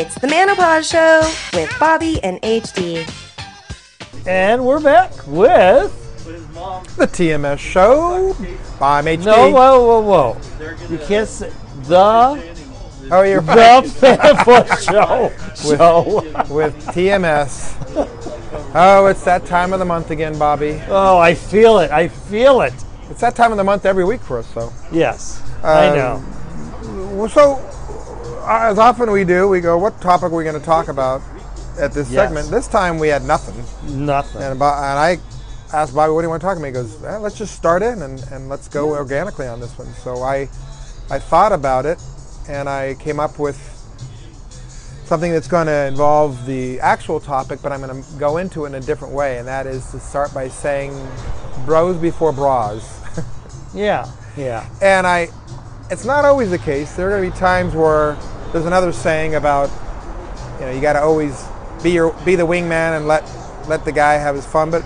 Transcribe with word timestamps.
It's 0.00 0.14
the 0.14 0.28
Manopause 0.28 0.88
Show 0.90 1.20
with 1.58 1.74
Bobby 1.80 2.22
and 2.22 2.40
HD. 2.42 3.04
And 4.26 4.64
we're 4.64 4.80
back 4.80 5.10
with. 5.26 5.92
The 6.96 7.06
TMS 7.06 7.58
show. 7.58 8.34
I'm 8.80 9.04
HD. 9.06 9.24
No, 9.24 9.50
whoa, 9.50 10.00
whoa, 10.00 10.00
whoa. 10.00 10.88
You 10.88 10.98
can't 10.98 11.28
say 11.28 11.50
the. 11.84 11.96
Oh, 13.10 13.22
you're 13.22 13.40
The 13.40 13.52
right. 13.52 13.84
Fanboy 13.84 14.66
Show. 14.84 15.76
Show. 15.76 16.54
With 16.54 16.76
TMS. 16.86 17.74
Oh, 18.74 19.06
it's 19.06 19.24
that 19.24 19.46
time 19.46 19.72
of 19.72 19.78
the 19.78 19.84
month 19.84 20.10
again, 20.10 20.38
Bobby. 20.38 20.80
Oh, 20.88 21.18
I 21.18 21.34
feel 21.34 21.78
it. 21.78 21.90
I 21.90 22.08
feel 22.08 22.60
it. 22.60 22.74
It's 23.10 23.20
that 23.22 23.34
time 23.34 23.50
of 23.50 23.56
the 23.58 23.64
month 23.64 23.86
every 23.86 24.04
week 24.04 24.20
for 24.20 24.38
us, 24.38 24.50
though. 24.52 24.72
Yes. 24.92 25.42
I 25.64 25.88
Um, 25.88 25.96
know. 25.96 27.14
Well, 27.16 27.28
So, 27.28 27.54
uh, 27.54 27.74
as 28.48 28.78
often 28.78 29.10
we 29.10 29.24
do, 29.24 29.48
we 29.48 29.60
go, 29.60 29.78
what 29.78 30.00
topic 30.00 30.32
are 30.32 30.36
we 30.36 30.44
going 30.44 30.58
to 30.58 30.64
talk 30.64 30.88
about 30.88 31.20
at 31.78 31.92
this 31.92 32.10
Yes. 32.10 32.28
segment? 32.28 32.50
This 32.50 32.66
time 32.68 32.98
we 32.98 33.08
had 33.08 33.22
nothing. 33.24 33.54
Nothing. 34.06 34.42
And, 34.42 34.52
about, 34.52 34.78
and 34.82 34.98
I 34.98 35.18
asked 35.76 35.94
Bobby, 35.94 36.12
what 36.12 36.22
do 36.22 36.26
you 36.26 36.30
want 36.30 36.40
to 36.40 36.46
talk 36.46 36.56
about? 36.56 36.66
He 36.66 36.72
goes, 36.72 37.02
"Eh, 37.04 37.16
let's 37.18 37.36
just 37.36 37.54
start 37.54 37.82
in 37.82 38.02
and, 38.02 38.22
and 38.32 38.48
let's 38.48 38.68
go 38.68 38.90
organically 38.94 39.46
on 39.46 39.60
this 39.60 39.76
one. 39.78 39.92
So 39.94 40.22
I, 40.22 40.48
I 41.10 41.18
thought 41.18 41.52
about 41.52 41.84
it 41.86 41.98
and 42.48 42.68
I 42.68 42.94
came 42.94 43.20
up 43.20 43.38
with 43.38 43.56
something 45.04 45.32
that's 45.32 45.48
going 45.48 45.66
to 45.66 45.86
involve 45.86 46.44
the 46.46 46.80
actual 46.80 47.18
topic, 47.20 47.60
but 47.62 47.72
I'm 47.72 47.80
going 47.80 48.02
to 48.02 48.08
go 48.18 48.36
into 48.38 48.64
it 48.64 48.68
in 48.68 48.74
a 48.74 48.80
different 48.80 49.14
way. 49.14 49.38
And 49.38 49.48
that 49.48 49.66
is 49.66 49.90
to 49.92 50.00
start 50.00 50.32
by 50.34 50.48
saying 50.48 50.92
bros 51.66 51.96
before 51.96 52.32
bras. 52.32 52.96
Yeah. 53.74 54.10
Yeah. 54.34 54.66
And 54.80 55.06
I, 55.06 55.28
it's 55.90 56.06
not 56.06 56.24
always 56.24 56.50
the 56.50 56.58
case. 56.58 56.96
There 56.96 57.06
are 57.08 57.18
going 57.18 57.30
to 57.30 57.34
be 57.36 57.38
times 57.38 57.74
where 57.74 58.16
there's 58.52 58.66
another 58.66 58.92
saying 58.92 59.34
about, 59.34 59.70
you 60.58 60.66
know, 60.66 60.70
you 60.72 60.80
got 60.80 60.94
to 60.94 61.02
always 61.02 61.44
be 61.82 61.90
your 61.90 62.12
be 62.24 62.34
the 62.34 62.46
wingman 62.46 62.96
and 62.96 63.06
let 63.06 63.22
let 63.68 63.84
the 63.84 63.92
guy 63.92 64.14
have 64.14 64.34
his 64.34 64.46
fun. 64.46 64.70
But 64.70 64.84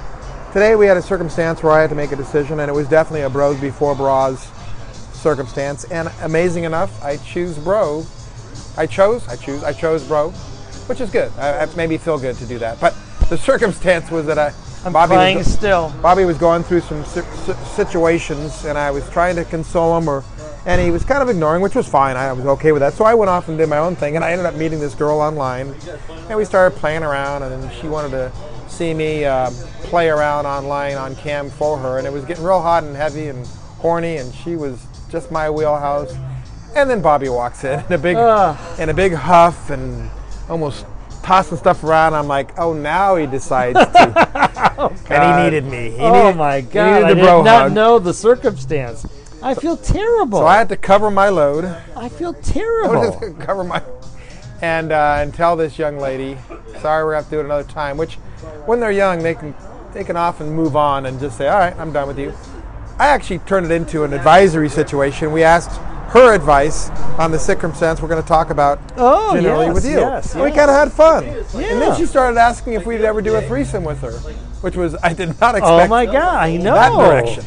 today 0.53 0.75
we 0.77 0.87
had 0.87 0.97
a 0.97 1.03
circumstance 1.03 1.63
where 1.63 1.73
I 1.73 1.81
had 1.81 1.91
to 1.91 1.97
make 1.97 2.13
a 2.13 2.17
decision, 2.17 2.61
and 2.61 2.69
it 2.69 2.75
was 2.75 2.89
definitely 2.89 3.23
a 3.23 3.31
bros 3.31 3.61
before 3.61 3.95
bras 3.95 4.51
circumstance. 5.13 5.85
And 5.85 6.11
amazing 6.23 6.65
enough, 6.65 7.03
I 7.03 7.17
choose 7.19 7.59
bro. 7.59 8.05
I 8.77 8.87
chose. 8.87 9.27
I 9.29 9.37
choose. 9.37 9.63
I 9.63 9.73
chose 9.73 10.07
bro, 10.07 10.31
which 10.89 11.01
is 11.01 11.11
good. 11.11 11.31
I, 11.39 11.63
it 11.63 11.77
made 11.77 11.91
me 11.91 11.99
feel 11.99 12.19
good 12.19 12.37
to 12.37 12.47
do 12.47 12.59
that. 12.59 12.81
But 12.81 12.97
the 13.29 13.39
circumstance 13.39 14.11
was 14.11 14.27
that 14.27 14.39
I. 14.39 14.53
I'm 14.85 14.93
Bobby 14.93 15.15
crying 15.15 15.39
was, 15.39 15.53
still. 15.53 15.95
Bobby 16.03 16.25
was 16.25 16.39
going 16.39 16.65
through 16.65 16.81
some 16.81 17.05
si- 17.05 17.21
si- 17.21 17.53
situations, 17.77 18.65
and 18.65 18.77
I 18.77 18.91
was 18.91 19.09
trying 19.11 19.37
to 19.37 19.45
console 19.45 19.97
him, 19.97 20.09
or 20.09 20.25
and 20.67 20.81
he 20.81 20.91
was 20.91 21.05
kind 21.05 21.23
of 21.23 21.29
ignoring, 21.29 21.63
which 21.63 21.75
was 21.75 21.89
fine. 21.89 22.17
I 22.17 22.33
was 22.33 22.47
okay 22.47 22.73
with 22.73 22.81
that. 22.81 22.95
So 22.95 23.05
I 23.05 23.15
went 23.15 23.31
off 23.31 23.49
and 23.49 23.59
did 23.59 23.69
my 23.69 23.79
own 23.79 23.97
thing, 23.97 24.17
and 24.17 24.25
I 24.25 24.31
ended 24.33 24.47
up 24.47 24.55
meeting 24.55 24.81
this 24.81 24.95
girl 24.95 25.21
online, 25.21 25.75
and 26.29 26.37
we 26.39 26.45
started 26.45 26.79
playing 26.79 27.03
around, 27.03 27.43
and 27.43 27.63
then 27.63 27.81
she 27.81 27.89
wanted 27.89 28.11
to 28.11 28.33
see 28.69 28.95
me 28.95 29.25
uh, 29.25 29.51
play 29.85 30.09
around 30.09 30.47
online 30.47 30.97
on 30.97 31.15
cam 31.17 31.51
for 31.51 31.77
her, 31.79 31.99
and 31.99 32.07
it 32.07 32.13
was 32.13 32.25
getting 32.25 32.45
real 32.45 32.63
hot 32.63 32.85
and 32.85 32.97
heavy 32.97 33.29
and 33.29 33.47
horny, 33.79 34.17
and 34.17 34.33
she 34.35 34.57
was 34.57 34.87
just 35.11 35.31
my 35.31 35.51
wheelhouse. 35.51 36.15
And 36.75 36.89
then 36.89 37.03
Bobby 37.03 37.29
walks 37.29 37.65
in 37.65 37.81
in 37.87 37.93
a 37.93 37.99
big 37.99 38.17
Ugh. 38.17 38.81
in 38.81 38.89
a 38.89 38.95
big 38.95 39.13
huff 39.13 39.71
and 39.71 40.11
almost 40.49 40.87
tossing 41.23 41.59
stuff 41.59 41.85
around. 41.85 42.15
I'm 42.15 42.29
like, 42.29 42.59
oh, 42.59 42.73
now 42.73 43.17
he 43.17 43.27
decides 43.27 43.79
to. 43.79 44.93
and 45.11 45.39
he 45.39 45.45
needed 45.45 45.71
me. 45.71 45.91
He 45.91 45.99
oh 46.01 46.25
needed, 46.27 46.37
my 46.39 46.61
he 46.61 46.67
God! 46.71 46.93
needed 46.93 47.05
I 47.05 47.09
the 47.11 47.15
did 47.17 47.25
bro 47.25 47.43
not 47.43 47.63
hug. 47.65 47.73
know 47.73 47.99
the 47.99 48.15
circumstance. 48.15 49.07
I 49.43 49.55
feel 49.55 49.77
terrible. 49.77 50.39
So 50.41 50.47
I 50.47 50.57
had 50.57 50.69
to 50.69 50.77
cover 50.77 51.11
my 51.11 51.29
load. 51.29 51.65
I 51.97 52.09
feel 52.09 52.33
terrible. 52.35 53.19
to 53.21 53.33
cover 53.35 53.65
my 53.65 53.83
and 54.61 54.93
uh, 54.93 55.17
and 55.19 55.35
tell 55.35 55.57
this 55.57 55.79
young 55.79 55.99
lady, 55.99 56.39
sorry, 56.81 57.05
we're 57.05 57.13
gonna 57.13 57.23
have 57.23 57.25
to 57.27 57.31
do 57.31 57.41
it 57.41 57.45
another 57.47 57.69
time. 57.69 57.97
Which, 57.97 58.15
when 58.67 58.79
they're 58.81 58.93
young, 58.93 59.23
they 59.23 59.35
can 59.35 59.55
they 59.93 60.05
can 60.05 60.17
often 60.17 60.51
move 60.51 60.77
on 60.77 61.07
and 61.07 61.19
just 61.21 61.37
say, 61.37 61.49
all 61.49 61.59
right, 61.59 61.77
I'm 61.77 61.93
done 61.93 62.07
with 62.09 62.19
you. 62.19 62.33
I 62.99 63.09
actually 63.09 63.41
turned 63.41 63.67
it 63.67 63.73
into 63.73 64.05
an 64.05 64.13
advisory 64.13 64.69
situation. 64.69 65.33
We 65.33 65.43
asked 65.43 65.77
her 66.13 66.35
advice 66.35 66.91
on 67.19 67.31
the 67.31 67.39
circumstance 67.39 68.03
we're 68.03 68.09
going 68.09 68.21
to 68.23 68.29
talk 68.29 68.51
about 68.51 68.79
Oh, 68.99 69.35
generally 69.35 69.67
yes, 69.67 69.75
with 69.75 69.85
you. 69.87 69.99
yes, 69.99 70.35
And 70.35 70.43
we 70.43 70.51
kind 70.51 70.71
of 70.71 70.77
had 70.77 70.93
fun. 70.93 71.25
Yeah. 71.25 71.33
And 71.73 71.81
then 71.81 71.97
she 71.97 72.05
started 72.05 72.39
asking 72.39 72.75
if 72.75 72.85
we'd 72.85 73.01
ever 73.01 73.23
do 73.23 73.35
a 73.35 73.43
threesome 73.43 73.83
with 73.83 74.01
her, 74.03 74.13
which 74.61 74.77
was 74.77 74.95
I 75.03 75.15
did 75.15 75.29
not 75.41 75.55
expect 75.55 75.65
oh 75.65 75.89
my 75.89 76.05
God! 76.05 76.17
I 76.37 76.57
know 76.59 76.75
that 76.75 76.91
direction. 76.91 77.45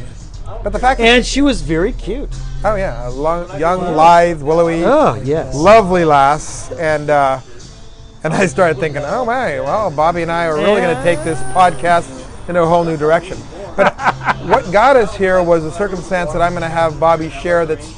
But 0.65 0.73
the 0.73 0.79
fact 0.79 0.97
that 0.97 1.05
And 1.05 1.23
she 1.23 1.43
was 1.43 1.61
very 1.61 1.91
cute. 1.91 2.35
Oh 2.63 2.73
yeah, 2.73 3.07
a 3.07 3.11
long, 3.11 3.59
young, 3.59 3.95
lithe, 3.95 4.41
willowy, 4.41 4.83
Oh 4.83 5.13
yes. 5.23 5.53
lovely 5.53 6.03
lass, 6.03 6.71
and 6.71 7.11
uh, 7.11 7.39
and 8.23 8.33
I 8.33 8.47
started 8.47 8.79
thinking, 8.79 9.03
oh 9.05 9.25
my, 9.25 9.59
well, 9.59 9.91
Bobby 9.91 10.23
and 10.23 10.31
I 10.31 10.47
are 10.47 10.55
really 10.55 10.81
going 10.81 10.97
to 10.97 11.03
take 11.03 11.23
this 11.23 11.39
podcast 11.53 12.09
in 12.49 12.55
a 12.55 12.65
whole 12.65 12.83
new 12.83 12.97
direction. 12.97 13.37
But 13.77 13.95
what 14.47 14.71
got 14.71 14.95
us 14.95 15.15
here 15.15 15.43
was 15.43 15.63
a 15.65 15.71
circumstance 15.71 16.33
that 16.33 16.41
I'm 16.41 16.53
going 16.53 16.63
to 16.63 16.67
have 16.67 16.99
Bobby 16.99 17.29
share. 17.29 17.67
That's 17.67 17.93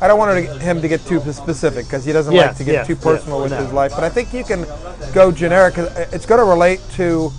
I 0.00 0.08
don't 0.08 0.18
want 0.18 0.62
him 0.62 0.80
to 0.80 0.88
get 0.88 1.04
too 1.04 1.20
specific 1.30 1.84
because 1.84 2.06
he 2.06 2.12
doesn't 2.12 2.34
like 2.34 2.56
to 2.56 2.64
get 2.64 2.72
yes, 2.72 2.86
too 2.86 2.96
personal 2.96 3.42
yes, 3.42 3.50
with 3.50 3.58
no. 3.58 3.64
his 3.66 3.72
life. 3.74 3.92
But 3.94 4.04
I 4.04 4.08
think 4.08 4.32
you 4.32 4.44
can 4.44 4.64
go 5.12 5.30
generic. 5.30 5.74
it's 5.76 6.24
going 6.24 6.40
to 6.40 6.46
relate 6.46 6.80
to 6.92 7.30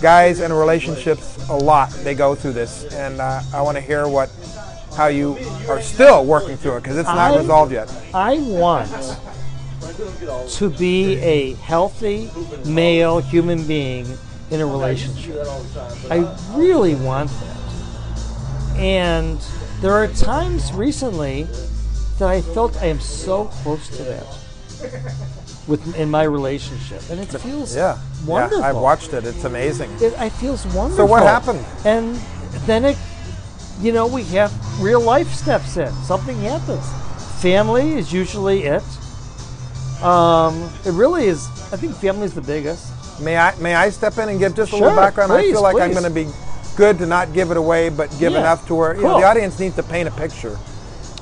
guys 0.00 0.40
and 0.40 0.56
relationships 0.56 1.48
a 1.48 1.56
lot. 1.56 1.90
They 1.90 2.14
go 2.14 2.34
through 2.34 2.52
this, 2.52 2.84
and 2.94 3.20
uh, 3.20 3.40
I 3.52 3.62
want 3.62 3.76
to 3.76 3.80
hear 3.80 4.06
what 4.08 4.30
how 4.96 5.06
you 5.06 5.38
are 5.68 5.80
still 5.80 6.24
working 6.24 6.56
through 6.56 6.76
it 6.76 6.82
because 6.82 6.98
it's 6.98 7.08
not 7.08 7.32
I- 7.32 7.38
resolved 7.38 7.72
yet. 7.72 7.92
I 8.12 8.38
want 8.38 8.90
to 10.50 10.70
be 10.70 11.16
a 11.18 11.54
healthy 11.54 12.30
male 12.66 13.20
human 13.20 13.66
being 13.66 14.06
in 14.50 14.60
a 14.60 14.66
relationship. 14.66 15.46
I 16.10 16.36
really 16.54 16.94
want 16.94 17.30
that. 17.30 18.76
And 18.76 19.38
there 19.80 19.92
are 19.92 20.08
times 20.08 20.72
recently 20.72 21.44
that 22.18 22.28
I 22.28 22.40
felt 22.40 22.76
I 22.82 22.86
am 22.86 23.00
so 23.00 23.44
close 23.46 23.88
to 23.96 24.02
that 24.04 24.26
with 25.66 25.96
in 25.96 26.10
my 26.10 26.22
relationship, 26.24 27.02
and 27.10 27.20
it 27.20 27.26
feels 27.26 27.76
Yeah, 27.76 27.98
wonderful. 28.26 28.60
Yeah, 28.60 28.68
I've 28.68 28.76
watched 28.76 29.12
it. 29.12 29.24
It's 29.24 29.44
amazing. 29.44 29.90
It, 30.00 30.14
I 30.18 30.28
feels 30.28 30.64
wonderful. 30.66 30.96
So 30.96 31.06
what 31.06 31.22
happened? 31.22 31.64
And 31.84 32.16
then 32.66 32.84
it, 32.84 32.96
you 33.80 33.92
know, 33.92 34.06
we 34.06 34.24
have 34.24 34.52
real 34.80 35.00
life 35.00 35.28
steps 35.32 35.76
in. 35.76 35.92
Something 36.04 36.38
happens. 36.40 36.86
Family 37.42 37.92
is 37.92 38.12
usually 38.12 38.64
it. 38.64 38.82
Um, 40.02 40.70
it 40.86 40.92
really 40.92 41.26
is. 41.26 41.46
I 41.72 41.76
think 41.76 41.94
family 41.96 42.24
is 42.24 42.34
the 42.34 42.40
biggest. 42.40 42.92
May 43.20 43.36
I 43.36 43.54
may 43.56 43.74
I 43.74 43.90
step 43.90 44.16
in 44.18 44.28
and 44.28 44.38
give 44.38 44.54
just 44.54 44.72
a 44.72 44.76
Sure, 44.76 44.86
little 44.86 44.96
background? 45.02 45.32
I 45.32 45.42
feel 45.42 45.62
like 45.62 45.76
I'm 45.76 45.90
going 45.90 46.04
to 46.04 46.10
be 46.10 46.28
good 46.76 46.98
to 46.98 47.06
not 47.06 47.32
give 47.32 47.50
it 47.50 47.56
away, 47.56 47.88
but 47.88 48.08
give 48.18 48.32
Yeah, 48.32 48.38
enough 48.40 48.66
to 48.68 48.74
where 48.76 48.96
you 48.96 49.02
know 49.02 49.18
the 49.20 49.26
audience 49.26 49.58
needs 49.58 49.74
to 49.76 49.82
paint 49.82 50.08
a 50.08 50.12
picture. 50.12 50.56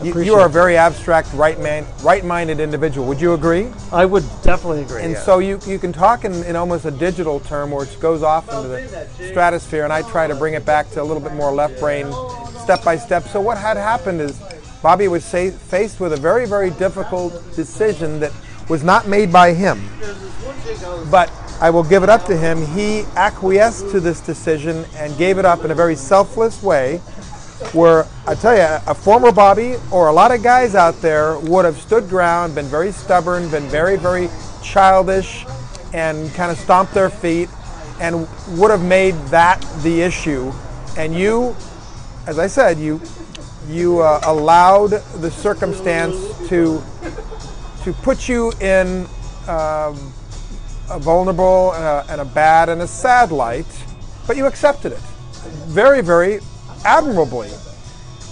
You, 0.03 0.21
you 0.21 0.35
are 0.35 0.45
a 0.45 0.51
very 0.51 0.77
abstract, 0.77 1.33
right 1.33 1.59
man, 1.59 1.87
right-minded 2.03 2.61
individual. 2.61 3.07
Would 3.09 3.21
you 3.21 3.33
agree? 3.33 3.69
I 3.91 4.05
would 4.05 4.25
definitely 4.43 4.83
agree. 4.83 5.03
And 5.03 5.13
yeah. 5.13 5.21
so 5.21 5.39
you, 5.39 5.59
you 5.67 5.79
can 5.79 5.93
talk 5.93 6.27
in, 6.27 6.33
in 6.45 6.55
almost 6.55 6.85
a 6.85 6.91
digital 6.91 7.41
term 7.41 7.71
where 7.71 7.85
it 7.85 7.97
goes 7.99 8.23
off 8.23 8.47
into 8.53 8.69
the 8.69 9.09
stratosphere, 9.31 9.85
and 9.85 9.93
I 9.93 10.03
try 10.03 10.27
to 10.27 10.35
bring 10.35 10.53
it 10.53 10.67
back 10.67 10.91
to 10.91 11.03
a 11.03 11.05
little 11.05 11.23
bit 11.23 11.33
more 11.33 11.51
left 11.51 11.81
brain, 11.81 12.13
step 12.61 12.85
by 12.85 12.99
step. 12.99 13.25
So 13.29 13.41
what 13.41 13.57
had 13.57 13.79
happened 13.79 14.21
is 14.21 14.39
Bobby 14.83 15.09
was 15.09 15.27
faced 15.31 15.99
with 15.99 16.13
a 16.13 16.17
very, 16.17 16.47
very 16.47 16.71
difficult 16.71 17.33
decision 17.55 18.21
that 18.21 18.33
was 18.69 18.85
not 18.85 19.09
made 19.09 19.33
by 19.33 19.55
him. 19.55 19.83
But 21.11 21.33
I 21.59 21.71
will 21.71 21.85
give 21.85 22.03
it 22.03 22.11
up 22.11 22.27
to 22.27 22.37
him. 22.37 22.67
He 22.67 23.05
acquiesced 23.17 23.91
to 23.93 24.01
this 24.01 24.21
decision 24.21 24.85
and 24.97 25.17
gave 25.17 25.39
it 25.39 25.47
up 25.47 25.65
in 25.65 25.71
a 25.71 25.75
very 25.75 25.97
selfless 25.97 26.63
way. 26.63 27.01
Where 27.73 28.07
I 28.27 28.35
tell 28.35 28.55
you, 28.55 28.63
a 28.87 28.95
former 28.95 29.33
Bobby 29.33 29.77
or 29.91 30.09
a 30.09 30.13
lot 30.13 30.31
of 30.31 30.43
guys 30.43 30.75
out 30.75 31.01
there 31.01 31.39
would 31.39 31.65
have 31.65 31.79
stood 31.79 32.09
ground, 32.09 32.55
been 32.55 32.67
very 32.67 32.93
stubborn, 32.93 33.49
been 33.51 33.67
very, 33.69 33.97
very 33.97 34.29
childish, 34.63 35.47
and 35.95 36.33
kind 36.35 36.51
of 36.51 36.59
stomped 36.59 36.93
their 36.93 37.09
feet, 37.09 37.49
and 38.01 38.29
would 38.59 38.71
have 38.71 38.85
made 38.85 39.15
that 39.29 39.59
the 39.83 40.03
issue. 40.03 40.53
And 40.99 41.15
you, 41.15 41.57
as 42.27 42.39
I 42.39 42.47
said, 42.47 42.79
you 42.79 43.01
you 43.69 44.01
uh, 44.01 44.21
allowed 44.25 44.91
the 45.21 45.31
circumstance 45.31 46.17
to 46.49 46.83
to 47.85 47.93
put 48.03 48.29
you 48.29 48.53
in 48.61 49.07
um, 49.49 50.13
a 50.91 50.99
vulnerable 50.99 51.73
and 51.73 51.85
a, 51.85 52.07
and 52.11 52.21
a 52.21 52.25
bad 52.25 52.69
and 52.69 52.83
a 52.83 52.87
sad 52.87 53.33
light, 53.33 53.67
but 54.27 54.37
you 54.37 54.47
accepted 54.47 54.93
it 54.93 55.01
very, 55.67 56.01
very 56.01 56.41
admirably. 56.85 57.51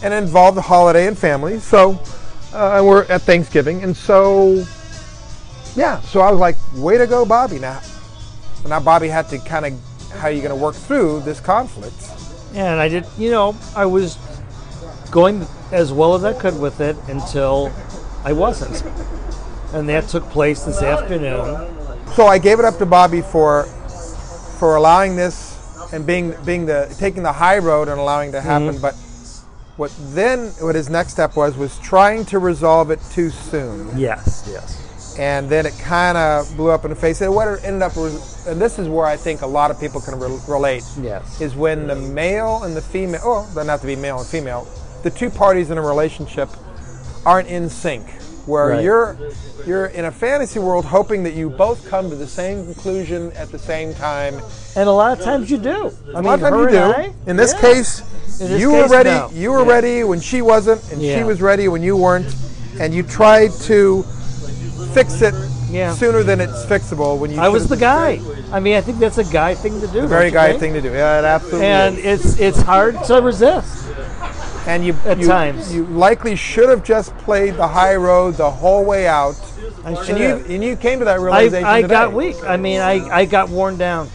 And 0.03 0.13
involved 0.13 0.57
the 0.57 0.63
holiday 0.63 1.07
and 1.07 1.17
family. 1.17 1.59
So, 1.59 1.99
uh, 2.53 2.77
and 2.77 2.87
we're 2.87 3.05
at 3.05 3.23
Thanksgiving, 3.23 3.83
and 3.83 3.97
so, 3.97 4.65
yeah. 5.75 6.01
So 6.03 6.21
I 6.21 6.31
was 6.31 6.39
like, 6.39 6.57
"Way 6.75 6.99
to 6.99 7.07
go, 7.07 7.25
Bobby!" 7.25 7.59
Now, 7.59 7.81
now 8.69 8.81
Bobby 8.81 9.09
had 9.09 9.31
to 9.31 9.39
kind 9.39 9.65
of 9.65 9.73
how 10.13 10.29
are 10.29 10.31
you 10.31 10.43
going 10.43 10.51
to 10.51 10.63
work 10.63 10.75
through 10.75 11.21
this 11.21 11.41
conflict? 11.41 11.97
and 12.55 12.81
I 12.81 12.89
did, 12.89 13.05
you 13.19 13.31
know, 13.31 13.57
I 13.75 13.87
was 13.87 14.17
going 15.11 15.47
as 15.73 15.93
well 15.93 16.15
as 16.15 16.25
I 16.25 16.33
could 16.33 16.59
with 16.59 16.81
it 16.81 16.97
until 17.09 17.73
I 18.25 18.33
wasn't. 18.33 18.83
and 19.73 19.89
that 19.89 20.09
took 20.09 20.25
place 20.31 20.63
this 20.63 20.81
afternoon. 20.83 21.69
So 22.15 22.27
I 22.27 22.39
gave 22.39 22.61
it 22.61 22.65
up 22.65 22.79
to 22.79 22.87
Bobby 22.87 23.23
for 23.23 23.65
for 24.59 24.77
allowing 24.77 25.17
this 25.17 25.54
and 25.95 26.07
being 26.07 26.35
being 26.45 26.67
the 26.67 26.95
taking 26.99 27.23
the 27.23 27.33
high 27.33 27.59
road 27.59 27.89
and 27.89 27.99
allowing 28.01 28.31
it 28.31 28.33
to 28.33 28.41
happen. 28.41 28.75
Mm-hmm. 28.75 28.83
But 28.83 28.95
what 29.77 29.95
then 30.15 30.49
what 30.61 30.75
his 30.75 30.91
next 30.91 31.13
step 31.13 31.37
was 31.37 31.57
was 31.57 31.79
trying 31.79 32.25
to 32.27 32.39
resolve 32.39 32.91
it 32.91 33.01
too 33.11 33.31
soon. 33.31 33.97
Yes, 33.99 34.47
yes. 34.51 35.17
and 35.19 35.49
then 35.49 35.67
it 35.67 35.75
kind 35.79 36.17
of 36.19 36.55
blew 36.57 36.71
up 36.71 36.85
in 36.85 36.91
the 36.91 36.97
face. 36.97 37.21
And 37.21 37.35
what 37.35 37.49
it 37.49 37.65
ended 37.65 37.83
up, 37.83 37.97
and 37.97 38.61
this 38.61 38.79
is 38.79 38.89
where 38.89 39.07
I 39.07 39.17
think 39.17 39.43
a 39.43 39.47
lot 39.47 39.71
of 39.71 39.79
people 39.81 40.01
can 40.01 40.19
re- 40.19 40.39
relate, 40.49 40.85
Yes. 41.01 41.41
is 41.41 41.55
when 41.55 41.87
the 41.87 41.95
male 41.97 42.63
and 42.65 42.77
the 42.77 42.83
female, 42.83 43.21
oh, 43.25 43.47
doesn't 43.55 43.69
have 43.69 43.81
to 43.81 43.87
be 43.87 43.97
male 43.97 44.19
and 44.19 44.27
female, 44.27 44.67
the 45.03 45.11
two 45.11 45.31
parties 45.31 45.71
in 45.71 45.79
a 45.79 45.83
relationship 45.83 46.49
aren't 47.25 47.49
in 47.49 47.69
sync. 47.69 48.05
Where 48.47 48.69
Right. 48.69 48.85
you're 48.85 49.17
you're 49.67 49.87
in 49.87 50.05
a 50.05 50.11
fantasy 50.11 50.59
world 50.59 50.85
hoping 50.85 51.23
that 51.25 51.33
you 51.33 51.49
both 51.49 51.89
come 51.89 52.11
to 52.11 52.17
the 52.17 52.27
same 52.27 52.65
conclusion 52.67 53.33
at 53.37 53.51
the 53.51 53.59
same 53.59 53.95
time. 53.95 54.41
And 54.77 54.89
a 54.89 54.93
lot 54.93 55.19
of 55.19 55.25
times 55.25 55.51
you 55.51 55.57
do. 55.57 55.91
I 56.09 56.11
A 56.11 56.15
mean, 56.17 56.25
lot 56.25 56.35
of 56.35 56.41
times 56.51 56.57
you 56.65 56.69
do. 56.71 56.79
I, 56.79 57.13
in 57.27 57.37
this 57.37 57.55
yeah. 57.55 57.61
case, 57.61 58.03
In 58.41 58.49
this 58.49 58.61
you 58.61 58.73
were 58.73 58.87
ready. 58.89 59.09
no. 59.11 59.31
You 59.33 59.53
were 59.53 59.65
Yeah. 59.65 59.73
ready 59.73 60.05
when 60.05 60.21
she 60.21 60.43
wasn't, 60.43 60.83
and 60.93 61.01
she 61.01 61.23
was 61.23 61.41
ready 61.41 61.69
when 61.69 61.83
you 61.83 61.97
weren't, 61.97 62.35
and 62.79 62.93
you 62.93 63.03
tried 63.03 63.53
to 63.63 64.05
fix 64.93 65.23
it 65.23 65.35
Yeah. 65.71 65.95
sooner 65.95 66.23
than 66.23 66.41
it's 66.41 66.65
fixable. 66.67 67.17
When 67.19 67.31
you 67.31 67.41
I 67.41 67.49
was 67.49 67.67
the 67.69 67.77
guy. 67.79 68.21
I 68.53 68.61
mean, 68.61 68.77
I 68.77 68.83
think 68.83 68.99
that's 68.99 69.19
a 69.19 69.25
guy 69.25 69.55
thing 69.55 69.81
to 69.81 69.87
do. 69.89 70.03
The 70.03 70.07
very 70.07 70.31
guy 70.31 70.49
think? 70.51 70.61
thing 70.61 70.73
to 70.75 70.81
do. 70.83 70.93
Yeah, 70.93 71.19
it 71.21 71.25
absolutely. 71.25 71.67
And 71.67 71.99
is. 71.99 72.39
it's 72.39 72.39
it's 72.41 72.61
hard 72.61 73.03
to 73.05 73.23
resist. 73.23 73.87
And 74.67 74.85
you 74.85 74.95
at 75.05 75.19
you, 75.19 75.27
times. 75.27 75.75
you 75.75 75.85
likely 75.87 76.37
should 76.37 76.69
have 76.69 76.83
just 76.85 77.17
played 77.19 77.55
the 77.55 77.69
high 77.69 77.97
road 77.97 78.35
the 78.35 78.51
whole 78.51 78.85
way 78.85 79.07
out. 79.07 79.35
I 79.85 79.91
And 79.91 80.09
you 80.09 80.15
have. 80.25 80.51
and 80.51 80.65
you 80.65 80.77
came 80.77 80.99
to 81.01 81.05
that 81.05 81.19
I, 81.19 81.23
realization 81.23 81.67
I 81.67 81.83
today. 81.83 81.93
got 81.93 82.13
weak. 82.13 82.37
I 82.45 82.57
mean, 82.57 82.81
I, 82.81 83.09
I 83.09 83.25
got 83.25 83.49
worn 83.51 83.77
down. 83.77 84.09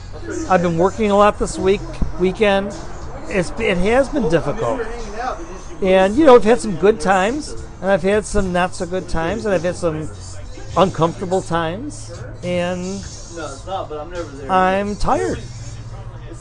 I've 0.50 0.62
been 0.62 0.78
working 0.78 1.12
a 1.12 1.16
lot 1.16 1.40
this 1.40 1.58
week, 1.58 1.82
weekend. 2.20 2.68
It's, 3.28 3.52
it 3.60 3.78
has 3.78 4.10
been 4.10 4.30
difficult. 4.30 4.82
And, 5.82 6.16
you 6.16 6.26
know, 6.26 6.36
I've 6.36 6.44
had 6.44 6.60
some 6.60 6.76
good 6.76 7.00
times, 7.00 7.52
and 7.82 7.90
I've 7.90 8.02
had 8.04 8.26
some 8.26 8.52
not 8.52 8.76
so 8.76 8.86
good 8.86 9.08
times, 9.08 9.46
and 9.46 9.54
I've 9.54 9.64
had 9.64 9.76
some 9.76 10.10
uncomfortable 10.78 11.42
times, 11.42 12.12
and 12.44 13.04
I'm 14.50 14.96
tired. 14.96 15.40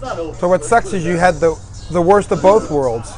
So 0.00 0.48
what 0.48 0.64
sucks 0.64 0.92
is 0.92 1.04
you 1.04 1.16
had 1.16 1.36
the 1.36 1.58
the 1.90 2.02
worst 2.02 2.30
of 2.32 2.42
both 2.42 2.70
worlds. 2.70 3.12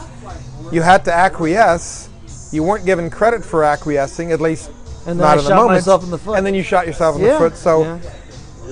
You 0.73 0.83
had 0.83 1.05
to 1.07 1.13
acquiesce. 1.13 2.09
You 2.53 2.63
weren't 2.63 2.85
given 2.85 3.11
credit 3.11 3.45
for 3.45 3.65
acquiescing, 3.65 4.33
at 4.33 4.41
least 4.41 4.71
And 5.07 5.19
then 5.19 5.27
not 5.27 5.39
I 5.39 5.41
in 5.41 5.45
the 5.45 5.55
moment. 5.55 5.87
in 6.05 6.11
the 6.11 6.19
foot. 6.19 6.37
And 6.37 6.47
then 6.47 6.55
you 6.55 6.63
shot 6.63 6.87
yourself 6.87 7.17
in 7.17 7.23
Yeah, 7.23 7.33
the 7.35 7.39
foot. 7.39 7.57
So 7.57 7.83
yeah. 7.83 8.01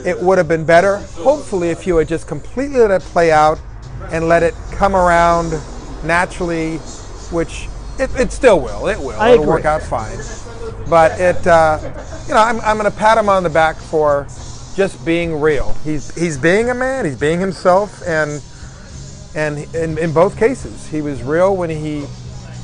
it 0.04 0.20
would 0.20 0.38
have 0.38 0.48
been 0.48 0.64
better, 0.64 0.98
hopefully, 1.14 1.70
if 1.70 1.86
you 1.86 1.96
had 1.96 2.08
just 2.08 2.26
completely 2.26 2.80
let 2.80 2.90
it 2.90 3.02
play 3.02 3.30
out 3.32 3.60
and 4.10 4.28
let 4.28 4.42
it 4.42 4.54
come 4.72 4.94
around 4.96 5.52
naturally, 6.04 6.78
which 7.30 7.68
it, 7.98 8.10
it 8.18 8.32
still 8.32 8.60
will. 8.60 8.86
It 8.88 8.98
will. 8.98 9.18
I 9.18 9.30
It'll 9.30 9.42
agree. 9.42 9.54
work 9.54 9.64
out 9.64 9.82
fine. 9.82 10.18
But 10.88 11.18
it, 11.20 11.46
uh, 11.46 11.78
you 12.26 12.34
know, 12.34 12.40
I'm, 12.40 12.60
I'm 12.60 12.78
going 12.78 12.90
to 12.90 12.96
pat 12.96 13.18
him 13.18 13.28
on 13.28 13.42
the 13.42 13.50
back 13.50 13.76
for 13.76 14.26
just 14.74 15.04
being 15.04 15.40
real. 15.40 15.74
He's 15.84 16.14
he's 16.14 16.38
being 16.38 16.70
a 16.70 16.74
man. 16.74 17.04
He's 17.04 17.18
being 17.18 17.40
himself, 17.40 18.00
and 18.06 18.40
and 19.38 19.72
in, 19.76 19.96
in 19.98 20.12
both 20.12 20.36
cases, 20.36 20.88
he 20.88 21.00
was 21.00 21.22
real 21.22 21.56
when 21.56 21.70
he 21.70 22.00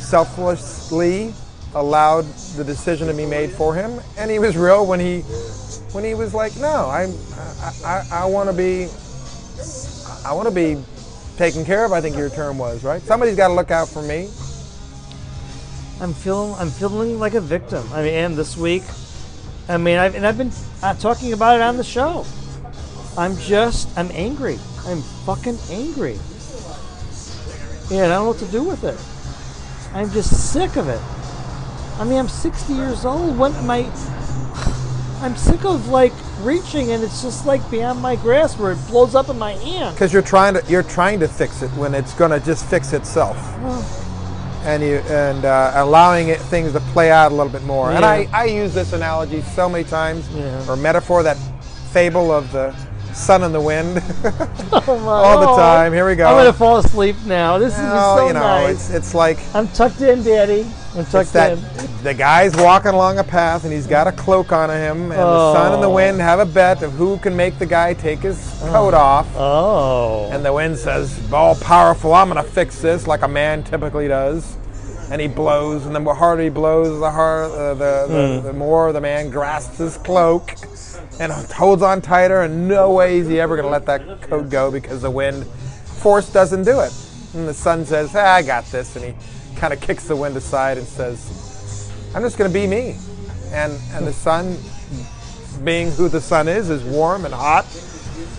selflessly 0.01 1.33
allowed 1.77 2.25
the 2.57 2.65
decision 2.65 3.07
to 3.07 3.15
be 3.15 3.25
made 3.25 3.53
for 3.53 3.77
him, 3.77 4.01
and 4.19 4.29
he 4.29 4.41
was 4.41 4.57
real 4.57 4.85
when 4.85 4.99
he 4.99 5.21
when 5.93 6.03
he 6.03 6.15
was 6.15 6.35
like, 6.35 6.57
no, 6.57 6.91
I'm 6.91 7.15
I, 7.63 7.73
I, 7.85 8.09
I 8.23 8.25
want 8.25 8.51
to 8.51 8.57
be 8.57 8.89
I 10.27 10.33
want 10.33 10.49
to 10.49 10.55
be 10.55 10.83
taken 11.37 11.65
care 11.65 11.85
of. 11.85 11.93
I 11.93 12.01
think 12.01 12.17
your 12.17 12.29
term 12.29 12.59
was 12.59 12.83
right. 12.83 13.01
Somebody's 13.03 13.37
got 13.37 13.49
to 13.49 13.55
look 13.55 13.71
out 13.71 13.89
for 13.89 14.03
me. 14.03 14.29
I'm 16.01 16.13
feeling 16.13 16.57
I'm 16.59 16.71
feeling 16.71 17.21
like 17.21 17.35
a 17.35 17.41
victim. 17.41 17.87
I 17.93 18.03
mean, 18.03 18.15
and 18.15 18.37
this 18.37 18.57
week, 18.57 18.83
I 19.69 19.77
mean, 19.77 19.97
I've, 19.97 20.17
and 20.17 20.27
I've 20.27 20.39
been 20.39 20.51
uh, 20.83 20.95
talking 20.95 21.35
about 21.35 21.55
it 21.55 21.63
on 21.63 21.77
the 21.77 21.85
show. 21.85 22.27
I'm 23.17 23.37
just 23.37 23.97
I'm 23.97 24.11
angry. 24.11 24.59
I'm 24.87 25.03
fucking 25.25 25.59
angry. 25.71 26.19
Yeah, 27.91 28.05
I 28.05 28.09
don't 28.09 28.25
know 28.25 28.29
what 28.29 28.39
to 28.39 28.47
do 28.47 28.63
with 28.63 28.85
it. 28.85 28.99
I'm 29.95 30.11
just 30.11 30.53
sick 30.53 30.77
of 30.77 30.89
it. 30.89 31.01
I 32.01 32.05
mean, 32.05 32.19
I'm 32.19 32.29
60 32.29 32.73
years 32.73 33.05
old. 33.05 33.39
When 33.39 33.53
am 33.55 33.71
I? 33.71 33.81
I'm 35.23 35.37
sick 35.37 35.65
of 35.65 35.89
like 35.89 36.13
reaching 36.41 36.91
and 36.93 37.03
it's 37.03 37.23
just 37.23 37.47
like 37.47 37.69
beyond 37.71 38.01
my 38.03 38.17
grasp 38.17 38.59
where 38.59 38.73
it 38.73 38.79
blows 38.89 39.15
up 39.15 39.29
in 39.29 39.39
my 39.39 39.53
hand. 39.53 39.95
because 39.95 40.13
you're 40.13 40.21
trying 40.21 40.53
to 40.55 40.63
you're 40.69 40.83
trying 40.83 41.21
to 41.21 41.29
fix 41.29 41.63
it 41.63 41.71
when 41.73 41.95
it's 41.95 42.13
going 42.15 42.31
to 42.33 42.45
just 42.45 42.67
fix 42.67 42.93
itself 42.93 43.37
and 44.67 44.83
you 44.83 44.97
and 45.09 45.45
uh, 45.47 45.73
allowing 45.77 46.29
it 46.29 46.39
things 46.41 46.73
to 46.73 46.81
play 46.93 47.11
out 47.11 47.33
a 47.33 47.35
little 47.35 47.51
bit 47.53 47.63
more 47.63 47.93
and 47.93 48.05
I, 48.05 48.29
I 48.35 48.45
use 48.47 48.75
this 48.75 48.93
analogy 48.93 49.41
so 49.41 49.67
many 49.69 49.85
times 49.85 50.29
Yeah. 50.31 50.69
or 50.69 50.77
metaphor 50.77 51.23
that 51.23 51.37
fable 51.93 52.31
of 52.31 52.51
the 52.53 52.75
sun 53.15 53.43
and 53.45 53.55
the 53.55 53.61
wind 53.61 53.99
Oh 54.73 54.99
my- 55.05 55.13
all 55.13 55.41
the 55.41 55.49
oh, 55.49 55.57
time 55.57 55.93
here 55.93 56.07
we 56.07 56.15
go 56.17 56.27
I'm 56.27 56.37
gonna 56.37 56.53
fall 56.53 56.79
asleep 56.79 57.17
now. 57.27 57.59
This 57.59 57.75
is 57.75 57.81
Oh, 57.83 58.17
so 58.19 58.27
you 58.29 58.33
know 58.33 58.41
nice. 58.41 58.89
it's, 58.89 58.91
it's 58.91 59.15
like 59.15 59.39
I'm 59.55 59.69
tucked 59.69 60.01
in, 60.01 60.23
Daddy. 60.23 60.63
I'm 60.95 61.01
it's 61.01 61.13
tucked 61.13 61.33
that 61.33 61.53
in. 61.59 62.03
the 62.05 62.15
guy's 62.15 62.55
walking 62.57 62.93
along 62.93 63.19
a 63.19 63.25
path 63.25 63.65
and 63.65 63.73
he's 63.73 63.87
got 63.87 64.07
a 64.07 64.13
cloak 64.13 64.53
on 64.53 64.71
him 64.71 65.11
and 65.11 65.21
the 65.21 65.53
sun 65.53 65.73
and 65.75 65.83
the 65.83 65.89
Oh. 65.89 65.95
wind 65.95 66.21
have 66.21 66.39
a 66.41 66.47
bet 66.47 66.83
of 66.83 66.93
who 66.93 67.19
can 67.19 67.37
make 67.37 67.59
the 67.59 67.67
guy 67.67 67.95
take 67.95 68.21
his 68.21 68.39
uh-huh. 68.63 68.73
coat 68.73 68.95
off 68.95 69.29
Oh. 69.37 70.31
And 70.33 70.45
the 70.45 70.53
wind 70.53 70.77
says, 70.77 71.21
all 71.33 71.55
powerful, 71.57 72.15
I'm 72.15 72.29
going 72.31 72.43
to 72.45 72.49
fix 72.51 72.81
this 72.81 73.07
like 73.07 73.23
a 73.23 73.29
man 73.29 73.63
typically 73.65 74.09
does. 74.09 74.57
And 75.11 75.21
he 75.21 75.29
blows, 75.29 75.87
and 75.87 75.95
the 75.95 76.01
more 76.01 76.15
harder 76.15 76.43
he 76.43 76.49
blows, 76.49 76.99
the, 76.99 77.07
uh, 77.07 77.75
the, 77.75 78.07
the, 78.09 78.41
the 78.49 78.53
more 78.53 78.93
the 78.93 79.01
man 79.01 79.31
grasps 79.31 79.79
his 79.79 79.97
cloak 79.99 80.55
and 81.21 81.31
holds 81.31 81.83
on 81.83 82.01
tighter, 82.01 82.43
and 82.43 82.67
no 82.67 82.93
way 82.93 83.19
is 83.19 83.29
he 83.29 83.39
ever 83.41 83.57
going 83.57 83.67
to 83.67 83.71
let 83.71 83.87
that 83.87 84.23
coat 84.23 84.49
go 84.49 84.71
because 84.71 85.03
the 85.03 85.11
wind 85.11 85.45
force 85.85 86.33
doesn't 86.33 86.65
do 86.65 86.81
it. 86.81 86.93
And 87.35 87.47
the 87.47 87.55
sun 87.55 87.85
says, 87.85 88.15
ah, 88.15 88.35
I 88.35 88.43
got 88.43 88.65
this. 88.67 88.97
And 88.97 89.05
he 89.05 89.15
kind 89.57 89.73
of 89.73 89.81
kicks 89.81 90.07
the 90.07 90.17
wind 90.17 90.37
aside 90.37 90.79
and 90.79 90.87
says, 90.87 91.93
I'm 92.15 92.23
just 92.23 92.39
going 92.39 92.51
to 92.51 92.55
be 92.55 92.67
me. 92.67 92.97
And, 93.53 93.79
and 93.93 94.07
the 94.07 94.13
sun, 94.13 94.57
being 95.65 95.91
who 95.93 96.09
the 96.09 96.21
sun 96.21 96.49
is, 96.49 96.71
is 96.71 96.83
warm 96.83 97.25
and 97.25 97.35
hot. 97.35 97.67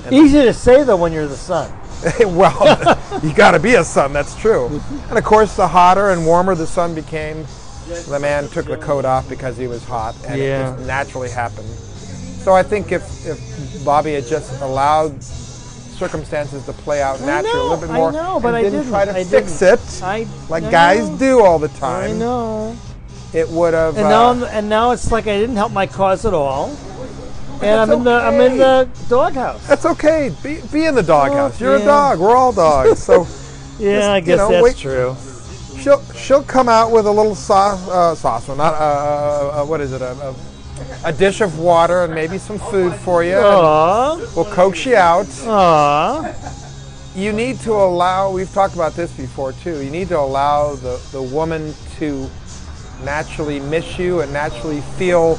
And 0.05 0.13
Easy 0.13 0.41
to 0.41 0.53
say 0.53 0.83
though 0.83 0.97
when 0.97 1.11
you're 1.11 1.27
the 1.27 1.35
sun. 1.35 1.71
well, 2.19 2.99
you 3.23 3.33
got 3.33 3.51
to 3.51 3.59
be 3.59 3.75
a 3.75 3.83
sun. 3.83 4.13
That's 4.13 4.35
true. 4.35 4.81
And 5.09 5.17
of 5.17 5.23
course, 5.23 5.55
the 5.55 5.67
hotter 5.67 6.09
and 6.11 6.25
warmer 6.25 6.53
the 6.55 6.67
sun 6.67 6.93
became, 6.93 7.45
the 8.09 8.19
man 8.19 8.47
took 8.49 8.65
the 8.65 8.77
coat 8.77 9.05
off 9.05 9.27
because 9.29 9.57
he 9.57 9.67
was 9.67 9.83
hot, 9.83 10.15
and 10.27 10.39
Yeah. 10.39 10.73
it 10.73 10.75
just 10.77 10.87
naturally 10.87 11.29
happened. 11.29 11.67
So 11.69 12.53
I 12.53 12.61
think 12.63 12.91
if 12.91 13.03
if 13.25 13.85
Bobby 13.85 14.13
had 14.13 14.25
just 14.27 14.61
allowed 14.61 15.23
circumstances 15.23 16.65
to 16.65 16.73
play 16.73 17.01
out 17.01 17.19
naturally 17.21 17.59
a 17.59 17.63
little 17.63 17.77
bit 17.77 17.89
I 17.89 17.97
more, 17.97 18.11
know, 18.11 18.39
but 18.39 18.49
and 18.49 18.57
I 18.57 18.61
didn't, 18.63 18.79
didn't. 18.79 18.91
try 18.91 19.05
to 19.05 19.15
I 19.15 19.23
fix 19.23 19.59
didn't. 19.59 19.79
it 19.79 20.03
I 20.03 20.27
like 20.49 20.63
I 20.65 20.71
guys 20.71 21.09
know. 21.09 21.17
do 21.17 21.39
all 21.43 21.57
the 21.57 21.69
time. 21.69 22.11
I 22.11 22.13
know. 22.13 22.75
it 23.33 23.47
would 23.49 23.73
have. 23.73 23.97
And 23.97 24.05
uh, 24.05 24.33
now 24.33 24.45
and 24.45 24.69
now 24.69 24.91
it's 24.91 25.11
like 25.11 25.25
I 25.27 25.37
didn't 25.37 25.55
help 25.55 25.71
my 25.71 25.87
cause 25.87 26.25
at 26.25 26.33
all. 26.33 26.75
And 27.61 27.61
That's 27.61 27.91
I'm 27.91 27.97
in 27.99 28.03
the 28.03 28.11
I'm 28.11 28.41
in 28.41 28.57
the 28.57 28.89
doghouse. 29.09 29.67
that's 29.67 29.85
okay. 29.85 30.31
Be, 30.43 30.59
be 30.71 30.85
in 30.85 30.95
the 30.95 31.03
doghouse. 31.03 31.59
You're 31.59 31.77
yeah. 31.77 31.83
a 31.83 31.85
dog. 31.85 32.19
We're 32.19 32.35
all 32.35 32.51
dogs. 32.53 33.01
So 33.03 33.27
Yeah, 33.79 34.11
I 34.11 34.17
you 34.17 34.25
guess 34.25 34.37
know, 34.37 34.49
that's 34.49 34.63
wait- 34.63 34.77
true. 34.77 35.15
she'll 35.79 36.01
she'll 36.13 36.43
come 36.43 36.69
out 36.69 36.91
with 36.91 37.05
a 37.05 37.11
little 37.11 37.35
sauce 37.35 37.87
uh, 37.89 38.15
sauce 38.15 38.47
or 38.49 38.55
not 38.55 38.73
uh, 38.73 38.77
uh, 38.77 39.61
uh, 39.61 39.65
what 39.65 39.81
is 39.81 39.91
it 39.93 40.01
a, 40.01 40.11
a, 40.11 40.35
a 41.09 41.13
dish 41.13 41.41
of 41.41 41.59
water 41.59 42.03
and 42.03 42.13
maybe 42.13 42.37
some 42.37 42.57
food 42.57 42.93
for 42.93 43.23
you. 43.23 43.35
and 43.35 43.45
Aw, 43.45 44.15
We'll 44.35 44.45
coax 44.45 44.85
you 44.85 44.95
out. 44.95 45.27
aw. 45.45 46.33
You 47.15 47.31
need 47.31 47.59
to 47.61 47.71
allow. 47.73 48.31
We've 48.31 48.51
talked 48.53 48.73
about 48.75 48.93
this 48.93 49.11
before 49.11 49.53
too. 49.53 49.81
You 49.81 49.89
need 49.89 50.09
to 50.09 50.19
allow 50.19 50.75
the 50.75 50.99
the 51.11 51.21
woman 51.21 51.73
to 51.99 52.29
naturally 53.03 53.59
miss 53.59 53.97
you 53.99 54.21
and 54.21 54.31
naturally 54.33 54.81
feel 54.97 55.35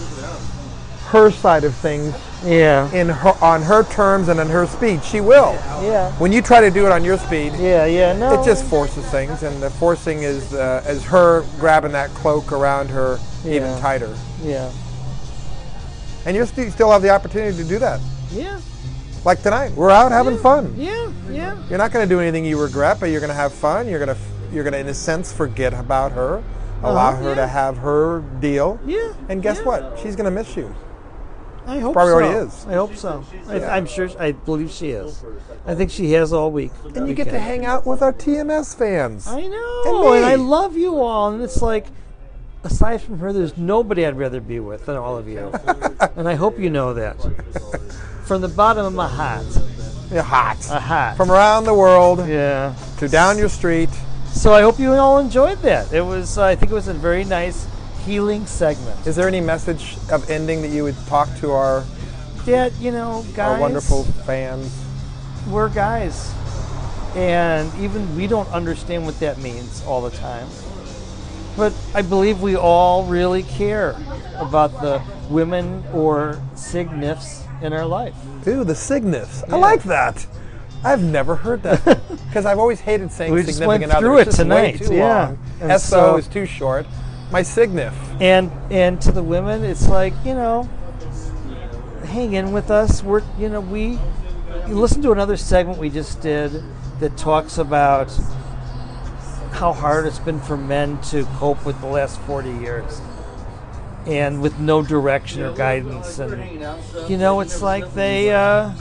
her 1.07 1.31
side 1.31 1.65
of 1.65 1.75
things 1.75 2.15
Yeah, 2.45 2.91
in 2.93 3.09
her 3.09 3.33
on 3.43 3.63
her 3.63 3.85
terms 3.85 4.29
and 4.29 4.39
in 4.41 4.49
her 4.49 4.67
speed. 4.67 5.03
She 5.05 5.21
will. 5.21 5.53
yeah, 5.83 6.13
When 6.19 6.33
you 6.33 6.43
try 6.43 6.61
to 6.61 6.71
do 6.71 6.85
it 6.87 6.93
on 6.93 7.03
your 7.05 7.19
speed, 7.19 7.53
yeah, 7.59 7.87
yeah. 7.87 8.13
No, 8.13 8.41
it 8.41 8.45
just 8.45 8.65
forces 8.67 9.05
things, 9.11 9.43
and 9.43 9.63
the 9.63 9.71
forcing 9.71 10.23
is 10.23 10.53
uh, 10.55 10.85
is 10.87 11.05
her 11.05 11.45
grabbing 11.59 11.93
that 11.93 12.11
cloak 12.11 12.53
around 12.53 12.89
her 12.91 13.19
even 13.45 13.79
tighter. 13.81 14.15
yeah, 14.43 14.71
And 16.25 16.37
you 16.37 16.45
st- 16.47 16.73
still 16.73 16.91
have 16.91 17.03
the 17.03 17.11
opportunity 17.11 17.57
to 17.57 17.65
do 17.65 17.79
that. 17.79 18.01
yeah, 18.33 18.61
Like 19.25 19.43
tonight, 19.43 19.73
we're 19.73 19.91
out 19.91 20.11
having 20.13 20.37
fun. 20.39 20.75
yeah, 20.77 21.11
yeah. 21.31 21.57
You're 21.69 21.79
not 21.79 21.93
going 21.93 22.07
to 22.09 22.13
do 22.15 22.21
anything 22.21 22.45
you 22.45 22.61
regret, 22.61 22.99
but 23.01 23.07
you're 23.11 23.21
going 23.21 23.31
to 23.31 23.35
have 23.43 23.53
fun. 23.53 23.89
You're 23.89 24.05
going 24.05 24.15
to 24.17 24.21
you're 24.53 24.63
going 24.65 24.75
to 24.75 24.79
in 24.81 24.89
a 24.89 24.95
sense 24.95 25.33
forget 25.33 25.73
about 25.75 26.13
her 26.13 26.43
allow 26.83 27.11
Uh-huh, 27.11 27.23
her 27.23 27.35
to 27.35 27.47
have 27.47 27.79
her 27.79 28.21
deal. 28.41 28.79
Yeah. 28.87 29.13
And 29.29 29.43
guess 29.43 29.59
yeah. 29.59 29.65
what? 29.65 29.99
She's 30.03 30.15
going 30.15 30.27
to 30.27 30.31
miss 30.31 30.57
you. 30.57 30.73
I 31.67 31.81
hope 31.81 31.95
Probably 31.95 32.13
so. 32.13 32.17
already 32.17 32.47
is. 32.47 32.67
I 32.67 32.75
hope 32.75 32.95
so. 32.95 33.25
I, 33.49 33.57
Yeah. 33.57 33.75
I'm 33.75 33.87
sure. 33.87 34.09
I 34.19 34.33
believe 34.33 34.71
she 34.71 34.91
is. 34.91 35.25
I 35.67 35.75
think 35.75 35.91
she 35.91 36.13
has 36.13 36.33
all 36.33 36.51
week. 36.53 36.71
And 36.95 37.09
you 37.09 37.15
get 37.15 37.29
to 37.31 37.39
hang 37.39 37.67
out 37.67 37.85
with 37.87 38.03
our 38.03 38.13
TMS 38.13 38.77
fans. 38.77 39.27
I 39.27 39.41
know, 39.47 40.07
And 40.07 40.17
and, 40.17 40.25
I 40.25 40.37
love 40.37 40.77
you 40.77 41.01
all. 41.01 41.33
And 41.33 41.43
it's 41.43 41.61
like, 41.61 41.87
aside 42.63 43.03
from 43.03 43.19
her, 43.19 43.33
there's 43.33 43.57
nobody 43.57 44.07
I'd 44.07 44.17
rather 44.17 44.41
be 44.41 44.61
with 44.61 44.87
than 44.87 44.97
all 44.97 45.17
of 45.17 45.29
you. 45.29 45.53
and 46.17 46.29
I 46.29 46.35
hope 46.35 46.59
you 46.59 46.71
know 46.71 46.95
that. 46.95 47.17
From 48.25 48.43
the 48.43 48.49
bottom 48.49 48.87
of 48.87 48.95
my 48.95 49.09
heart, 49.09 49.47
You're 50.13 50.23
hot. 50.23 50.59
a 50.71 50.81
heart. 50.81 51.17
From 51.17 51.31
around 51.33 51.65
the 51.65 51.75
world 51.75 52.27
yeah. 52.29 52.75
to 52.99 53.09
down 53.09 53.39
your 53.39 53.49
street. 53.49 53.91
So 54.29 54.53
I 54.53 54.63
hope 54.63 54.79
you 54.79 54.93
all 54.93 55.19
enjoyed 55.19 55.59
that. 55.63 55.93
It 55.93 56.03
was. 56.03 56.37
Uh, 56.39 56.45
I 56.45 56.55
think 56.55 56.71
it 56.71 56.75
was 56.75 56.89
a 56.89 56.95
very 56.95 57.25
nice 57.25 57.67
healing 58.07 58.47
segment. 58.47 59.05
Is 59.07 59.17
there 59.17 59.27
any 59.29 59.41
message 59.41 59.97
of 60.11 60.31
ending 60.31 60.63
that 60.63 60.69
you 60.69 60.85
would 60.85 60.97
talk 61.09 61.29
to 61.41 61.51
our, 61.51 61.85
That 62.47 62.73
you 62.81 62.93
know, 62.93 63.25
guys. 63.35 63.55
our 63.55 63.61
wonderful 63.61 64.05
fans? 64.25 64.73
we're 65.51 65.69
guys. 65.69 66.33
And 67.15 67.73
even 67.81 68.15
we 68.17 68.27
don't 68.27 68.49
understand 68.51 69.05
what 69.07 69.19
that 69.21 69.39
means 69.39 69.83
all 69.87 70.01
the 70.03 70.17
time. 70.17 70.47
But 71.57 71.73
I 71.95 72.03
believe 72.03 72.43
we 72.43 72.57
all 72.57 73.05
really 73.07 73.43
care 73.45 73.97
about 74.37 74.73
the 74.83 75.01
women 75.31 75.83
or 75.93 76.41
signifs 76.55 77.43
in 77.63 77.73
our 77.73 77.87
life. 77.87 78.15
Ooh, 78.47 78.65
the 78.65 78.75
Cygnus. 78.75 79.43
I 79.49 79.57
like 79.57 79.83
that. 79.85 80.27
I've 80.85 81.03
never 81.03 81.35
heard 81.37 81.63
that 81.63 81.83
because 82.29 82.45
I've 82.45 82.59
always 82.59 82.81
hated 82.81 83.11
saying 83.11 83.33
We 83.33 83.43
just 83.43 83.59
significant 83.59 83.93
went 83.93 83.97
other. 83.97 84.07
through 84.07 84.19
It's 84.19 84.27
it 84.29 84.31
just 84.31 84.39
tonight, 84.39 84.79
too 84.79 84.95
yeah. 84.95 85.35
SO 85.79 85.79
so- 85.79 86.17
is 86.17 86.29
too 86.29 86.45
short. 86.45 86.87
My 87.31 87.43
Signif. 87.43 87.93
And 88.21 88.51
and 88.71 89.01
to 89.03 89.13
the 89.13 89.23
women, 89.23 89.65
it's 89.65 89.89
like, 89.89 90.15
you 90.25 90.35
know, 90.35 90.69
hang 92.05 92.35
in 92.35 92.53
with 92.53 92.71
us. 92.71 93.03
We're 93.03 93.23
you 93.39 93.49
know, 93.49 93.61
we 93.61 93.99
you 94.69 94.75
listen 94.75 95.03
to 95.03 95.13
another 95.13 95.37
segment 95.37 95.79
we 95.79 95.91
just 95.91 96.21
did 96.21 96.63
that 96.99 97.17
talks 97.17 97.59
about 97.59 98.11
how 99.53 99.73
hard 99.73 100.07
it's 100.07 100.19
been 100.19 100.41
for 100.41 100.57
men 100.57 101.01
to 101.01 101.25
cope 101.37 101.65
with 101.65 101.81
the 101.81 101.87
last 101.87 102.21
40 102.23 102.51
years 102.51 103.01
and 104.07 104.43
with 104.43 104.59
no 104.59 104.83
direction 104.83 105.43
or 105.43 105.55
guidance 105.55 106.19
and 106.19 106.61
you 107.09 107.17
know 107.17 107.41
it's 107.41 107.63
like 107.63 107.93
they 107.95 108.33
uh, 108.33 108.73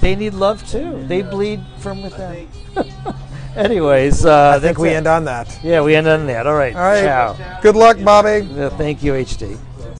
they 0.00 0.14
need 0.14 0.34
love 0.34 0.66
too 0.68 1.04
they 1.06 1.22
bleed 1.22 1.60
from 1.78 2.02
within 2.02 2.48
anyways 3.56 4.24
uh, 4.24 4.54
I 4.56 4.60
think 4.60 4.78
we 4.78 4.90
end 4.90 5.06
on 5.06 5.24
that. 5.24 5.58
yeah 5.62 5.80
we 5.82 5.94
end 5.94 6.06
on 6.06 6.26
that 6.26 6.46
all 6.46 6.54
right 6.54 6.74
All 6.74 6.82
right. 6.82 7.04
ciao 7.04 7.60
Good 7.60 7.76
luck, 7.76 7.96
Bobby. 8.02 8.46
Uh, 8.58 8.70
thank 8.70 9.02
you 9.02 9.12
hd 9.12 9.58